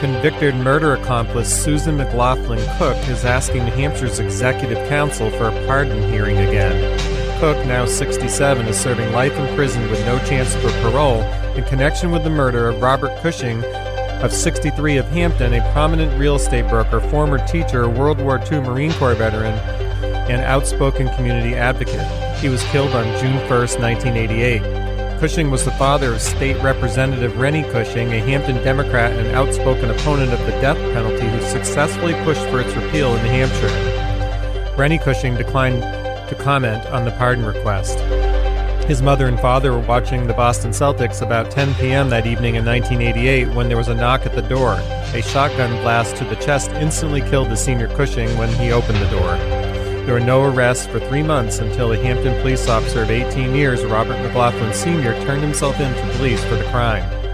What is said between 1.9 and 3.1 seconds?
McLaughlin Cook